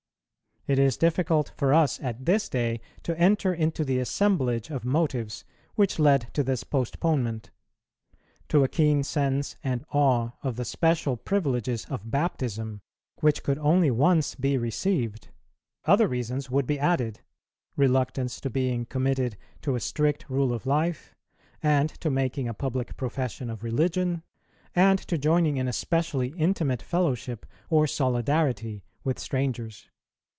[0.67, 5.43] It is difficult for us at this day to enter into the assemblage of motives
[5.73, 7.49] which led to this postponement;
[8.49, 12.81] to a keen sense and awe of the special privileges of baptism
[13.21, 15.29] which could only once be received,
[15.85, 17.21] other reasons would be added,
[17.75, 21.15] reluctance to being committed to a strict rule of life,
[21.63, 24.21] and to making a public profession of religion,
[24.75, 29.87] and to joining in a specially intimate fellowship or solidarity with strangers.